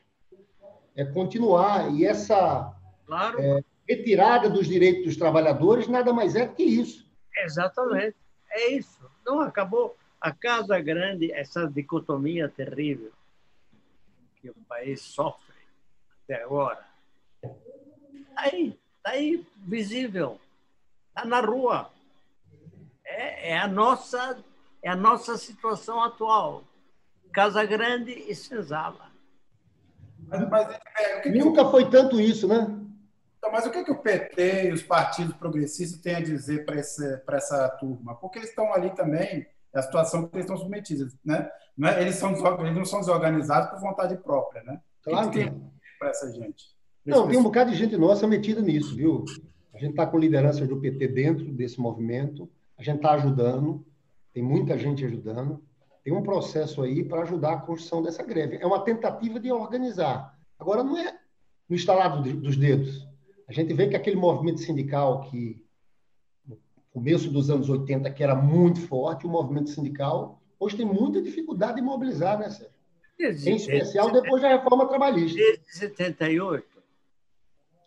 [0.96, 2.74] é continuar e essa
[3.06, 3.40] claro.
[3.40, 7.08] é, retirada dos direitos dos trabalhadores nada mais é que isso.
[7.34, 8.16] Exatamente,
[8.50, 9.08] é isso.
[9.24, 13.12] Não acabou a casa grande essa dicotomia terrível
[14.40, 15.54] que o país sofre
[16.24, 16.84] até agora.
[17.42, 20.38] Está aí, está aí, visível.
[21.14, 21.90] Está na rua.
[23.04, 24.42] É, é, a nossa,
[24.82, 26.64] é a nossa situação atual.
[27.32, 29.12] Casa Grande e Senzala.
[30.26, 31.70] Mas, mas é, que Nunca que...
[31.70, 32.78] foi tanto isso, né?
[33.38, 37.36] Então, mas o que, que o PT e os partidos progressistas têm a dizer para
[37.36, 38.14] essa turma?
[38.14, 41.14] Porque eles estão ali também, é a situação que eles estão submetidos.
[41.24, 41.50] Né?
[41.76, 44.62] Não é, eles, são, eles não são desorganizados por vontade própria.
[44.62, 44.80] Né?
[45.02, 46.72] Claro que, que tem para essa gente.
[47.04, 49.24] Não, tem um bocado de gente nossa metida nisso, viu?
[49.74, 53.84] A gente está com liderança do PT dentro desse movimento, a gente está ajudando,
[54.32, 55.62] tem muita gente ajudando.
[56.02, 58.58] Tem um processo aí para ajudar a construção dessa greve.
[58.60, 60.36] É uma tentativa de organizar.
[60.58, 61.16] Agora, não é
[61.68, 63.06] no instalado dos dedos.
[63.46, 65.64] A gente vê que aquele movimento sindical que,
[66.44, 66.58] no
[66.92, 71.76] começo dos anos 80, que era muito forte, o movimento sindical, hoje tem muita dificuldade
[71.76, 72.72] de mobilizar, né, Sérgio?
[73.20, 75.38] Em especial depois da reforma trabalhista.
[75.38, 76.66] Desde 78.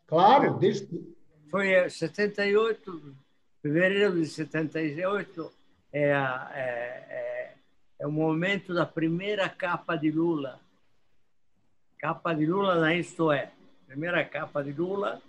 [0.07, 1.14] Claro, desde.
[1.49, 3.15] Foi 78,
[3.61, 5.51] fevereiro de 78,
[5.91, 7.53] é, é, é,
[7.99, 10.59] é o momento da primeira capa de Lula.
[11.99, 13.51] Capa de Lula na Isto É.
[13.87, 15.21] Primeira capa de Lula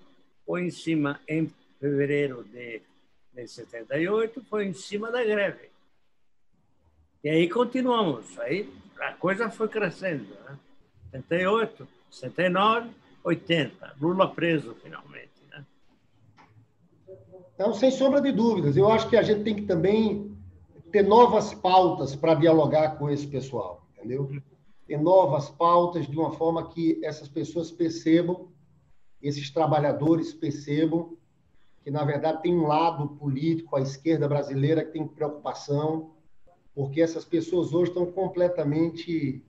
[0.44, 2.80] foi em cima, em fevereiro de,
[3.32, 5.70] de 78, foi em cima da greve.
[7.22, 8.38] E aí continuamos.
[8.40, 10.28] Aí a coisa foi crescendo.
[10.44, 10.58] Né?
[11.12, 12.90] 78, 79,
[13.24, 13.96] 80.
[14.00, 15.25] Lula preso finalmente.
[17.56, 20.32] Então, sem sombra de dúvidas, eu acho que a gente tem que também
[20.92, 24.30] ter novas pautas para dialogar com esse pessoal, entendeu?
[24.86, 28.54] Ter novas pautas de uma forma que essas pessoas percebam
[29.26, 31.16] esses trabalhadores percebam
[31.82, 36.12] que, na verdade, tem um lado político, a esquerda brasileira, que tem preocupação,
[36.74, 39.44] porque essas pessoas hoje estão completamente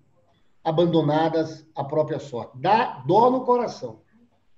[0.64, 2.58] abandonadas à própria sorte.
[2.58, 4.02] Dá dó no coração.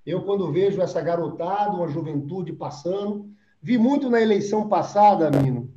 [0.05, 3.29] Eu, quando vejo essa garotada, uma juventude passando,
[3.62, 5.74] vi muito na eleição passada, Mino,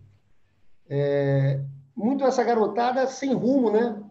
[0.89, 1.61] é,
[1.95, 4.03] muito essa garotada sem rumo, né?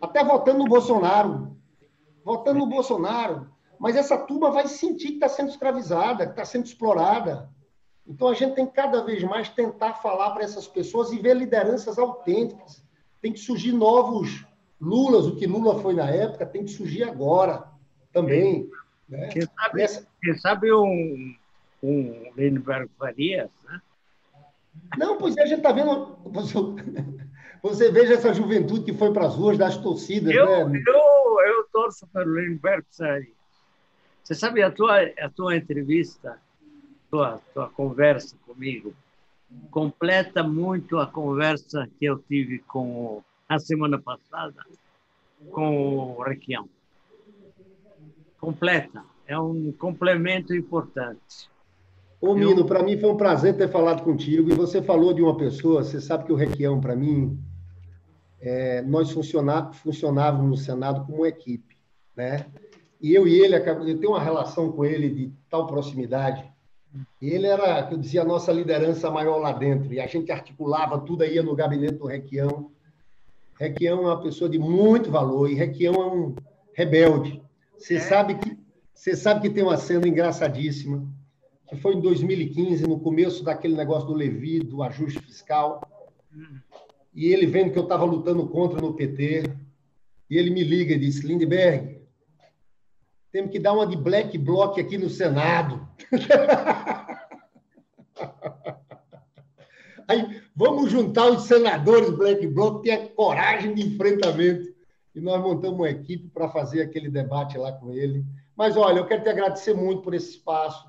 [0.00, 1.56] Até votando no Bolsonaro.
[2.24, 3.48] Votando no Bolsonaro
[3.78, 7.48] mas essa turma vai sentir que está sendo escravizada, que está sendo explorada.
[8.06, 11.36] Então a gente tem que cada vez mais tentar falar para essas pessoas e ver
[11.36, 12.82] lideranças autênticas.
[13.20, 14.44] Tem que surgir novos
[14.80, 17.64] Lulas, o que Lula foi na época, tem que surgir agora
[18.12, 18.68] também.
[19.08, 19.28] Né?
[19.28, 20.06] Quem sabe, Nessa...
[20.22, 21.34] quem sabe um,
[21.82, 23.80] um Lindbergh Farias, né?
[24.96, 26.16] Não, pois é, a gente está vendo.
[27.62, 30.32] Você veja essa juventude que foi para as ruas das torcidas.
[30.32, 30.80] Eu, né?
[30.86, 33.36] eu, eu torço pelo Lindbergh Farias.
[34.22, 38.94] Você sabe, a tua, a tua entrevista, a tua, tua conversa comigo,
[39.70, 44.62] completa muito a conversa que eu tive com a semana passada
[45.50, 46.68] com o Requião.
[48.38, 49.04] Completa.
[49.26, 51.50] É um complemento importante.
[52.20, 52.66] Ô, Mino, eu...
[52.66, 54.50] para mim foi um prazer ter falado contigo.
[54.50, 57.38] E você falou de uma pessoa, você sabe que o Requião, para mim,
[58.40, 61.76] é, nós funcionávamos no Senado como equipe.
[62.16, 62.46] Né?
[63.00, 66.44] e eu e ele, eu tenho uma relação com ele de tal proximidade.
[67.20, 71.22] Ele era, eu dizia, a nossa liderança maior lá dentro, e a gente articulava tudo,
[71.22, 72.70] aí no gabinete do Requião.
[73.58, 76.34] Requião é uma pessoa de muito valor, e Requião é um
[76.72, 77.42] rebelde.
[77.76, 78.00] Você é.
[78.00, 78.58] sabe que
[78.94, 81.06] você sabe que tem uma cena engraçadíssima,
[81.68, 85.80] que foi em 2015, no começo daquele negócio do Levi, do ajuste fiscal,
[87.14, 89.44] e ele vendo que eu estava lutando contra no PT,
[90.30, 91.98] e ele me liga e disse, Lindbergh,
[93.30, 95.86] temos que dar uma de black bloc aqui no Senado.
[100.08, 104.74] Aí vamos juntar os senadores black bloc, ter a coragem de enfrentamento.
[105.14, 108.24] E nós montamos uma equipe para fazer aquele debate lá com ele.
[108.56, 110.87] Mas olha, eu quero te agradecer muito por esse espaço.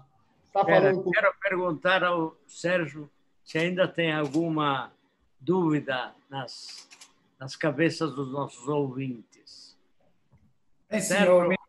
[0.54, 1.12] Tá falando com...
[1.12, 3.10] Quero perguntar ao Sérgio
[3.43, 4.91] se ainda tem alguma
[5.39, 6.88] dúvida nas,
[7.39, 9.78] nas cabeças dos nossos ouvintes.
[10.89, 11.60] É, senhor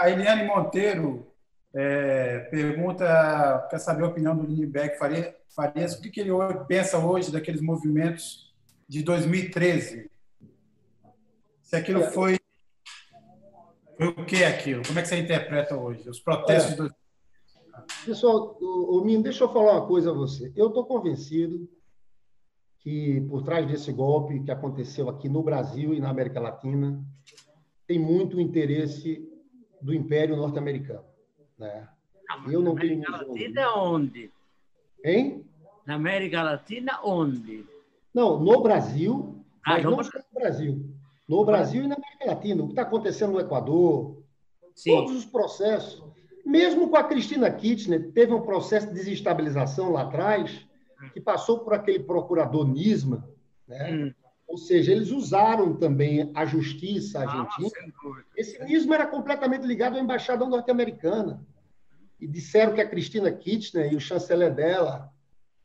[0.00, 1.26] a Eliane Monteiro
[1.74, 6.30] é, pergunta, quer saber a opinião do Lindbergh Farias, o que, que ele
[6.66, 8.52] pensa hoje daqueles movimentos
[8.88, 10.10] de 2013?
[11.62, 12.38] Se aquilo foi.
[13.96, 14.82] Foi o que aquilo?
[14.84, 16.08] Como é que você interpreta hoje?
[16.08, 16.88] Os protestos é.
[16.88, 16.94] de
[18.04, 20.52] Pessoal, o, o Minho, deixa eu falar uma coisa a você.
[20.56, 21.68] Eu estou convencido
[22.78, 27.02] que por trás desse golpe que aconteceu aqui no Brasil e na América Latina
[27.86, 29.28] tem muito interesse
[29.80, 31.04] do Império Norte-Americano.
[31.58, 31.88] Né?
[32.28, 34.30] Não, eu não na América Latina onde?
[35.04, 35.44] Hein?
[35.86, 37.66] Na América Latina onde?
[38.14, 40.94] Não, no Brasil, ah, mas não só no Brasil.
[41.28, 42.62] No Brasil e na América Latina.
[42.62, 44.20] O que está acontecendo no Equador,
[44.74, 44.96] Sim.
[44.96, 46.09] Todos os processos.
[46.44, 50.66] Mesmo com a Cristina Kirchner, teve um processo de desestabilização lá atrás,
[51.12, 53.28] que passou por aquele procurador Nisma,
[53.66, 53.92] né?
[53.92, 54.14] Hum.
[54.50, 57.70] Ou seja, eles usaram também a justiça ah, argentina.
[58.04, 61.46] Ah, Esse Nisma era completamente ligado à embaixada norte-americana.
[62.20, 65.08] E disseram que a Cristina Kirchner e o chanceler dela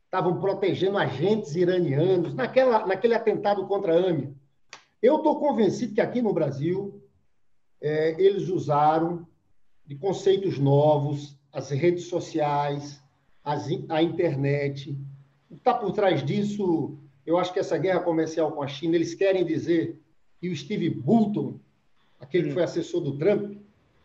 [0.04, 4.32] estavam protegendo agentes iranianos naquela, naquele atentado contra a AMI.
[5.02, 7.02] Eu estou convencido que aqui no Brasil
[7.80, 9.26] é, eles usaram
[9.86, 13.02] de conceitos novos, as redes sociais,
[13.44, 14.90] as, a internet.
[15.48, 18.96] O que está por trás disso, eu acho que essa guerra comercial com a China,
[18.96, 20.00] eles querem dizer
[20.40, 21.58] que o Steve Bolton,
[22.20, 23.56] aquele que foi assessor do Trump,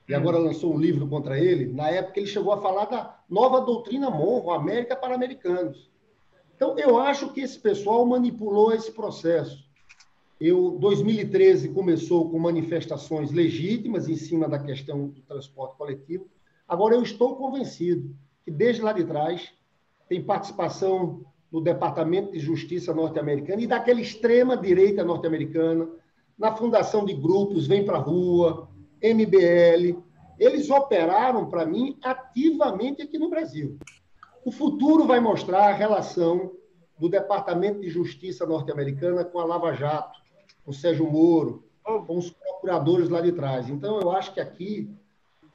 [0.07, 3.61] e agora lançou um livro contra ele, na época ele chegou a falar da nova
[3.61, 5.89] doutrina Monroe, América para americanos.
[6.55, 9.63] Então, eu acho que esse pessoal manipulou esse processo.
[10.43, 16.27] Eu, 2013 começou com manifestações legítimas em cima da questão do transporte coletivo.
[16.67, 19.53] Agora, eu estou convencido que desde lá de trás
[20.09, 25.87] tem participação no Departamento de Justiça norte-americano e daquela extrema direita norte-americana,
[26.35, 28.67] na fundação de grupos Vem para a Rua,
[28.99, 30.01] MBL.
[30.39, 33.77] Eles operaram, para mim, ativamente aqui no Brasil.
[34.43, 36.53] O futuro vai mostrar a relação
[36.97, 40.19] do Departamento de Justiça norte-americana com a Lava Jato,
[40.63, 43.69] com o Sérgio Moro, com os procuradores lá de trás.
[43.69, 44.89] Então, eu acho que aqui,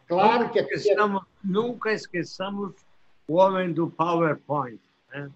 [0.07, 0.74] claro que aqui...
[0.74, 2.74] É esqueçamos, Nunca esqueçamos
[3.28, 4.80] o homem do PowerPoint.
[5.12, 5.30] Né?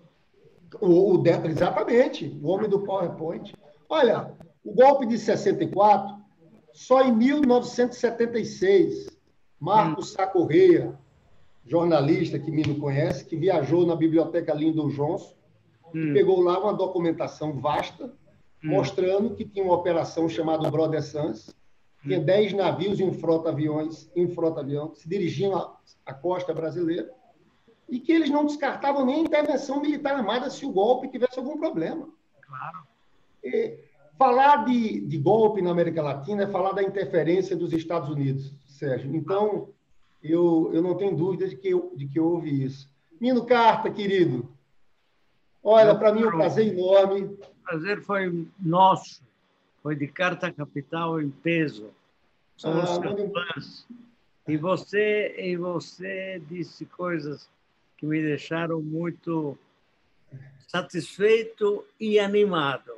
[0.80, 3.54] O, o, exatamente, o homem do PowerPoint.
[3.88, 4.32] Olha,
[4.64, 6.16] o golpe de 64,
[6.72, 9.08] só em 1976,
[9.58, 10.14] Marcos hum.
[10.14, 10.98] Sacorreia,
[11.66, 15.34] jornalista que me não conhece, que viajou na biblioteca Lyndon Johnson,
[15.94, 16.12] hum.
[16.12, 18.12] pegou lá uma documentação vasta,
[18.64, 18.70] hum.
[18.70, 21.54] mostrando que tinha uma operação chamada Brother Sans,
[22.02, 22.56] tinha 10 hum.
[22.56, 27.10] navios em frota-aviões, em frota-avião, se dirigiam à, à costa brasileira,
[27.88, 32.08] e que eles não descartavam nem intervenção militar armada se o golpe tivesse algum problema.
[32.40, 32.86] Claro.
[33.42, 33.78] E
[34.16, 39.14] falar de, de golpe na América Latina é falar da interferência dos Estados Unidos, Sérgio.
[39.16, 39.70] Então,
[40.22, 42.88] eu, eu não tenho dúvida de que, de que houve isso.
[43.20, 44.48] Mino Carta, querido,
[45.62, 47.22] olha, para mim é um prazer enorme.
[47.22, 49.22] O prazer foi nosso,
[49.82, 51.90] foi de Carta Capital em peso.
[52.56, 53.86] Somos ah, fãs.
[54.46, 57.48] E você, e você disse coisas
[57.96, 59.56] que me deixaram muito
[60.66, 62.92] satisfeito e animado.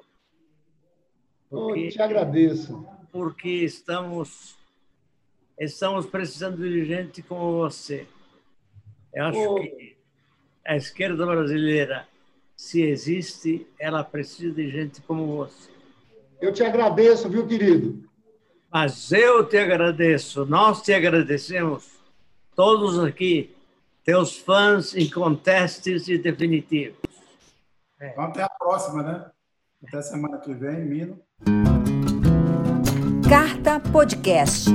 [1.51, 2.87] Porque, oh, te agradeço.
[3.11, 4.57] Porque estamos
[5.59, 8.07] estamos precisando de gente como você.
[9.13, 9.55] Eu acho oh.
[9.57, 9.97] que
[10.65, 12.09] a esquerda brasileira,
[12.63, 15.69] se existe, ela precisa de gente como você.
[16.41, 18.09] Eu te agradeço, viu, querido?
[18.73, 21.91] Mas eu te agradeço, nós te agradecemos,
[22.55, 23.53] todos aqui,
[24.05, 26.99] teus fãs incontestes e definitivos.
[28.01, 28.13] É.
[28.13, 29.27] Então, até a próxima, né?
[29.85, 31.21] Até semana que vem, Mino.
[33.29, 34.71] Carta Podcast.